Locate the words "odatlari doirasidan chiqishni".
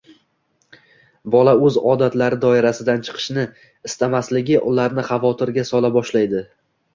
1.91-3.43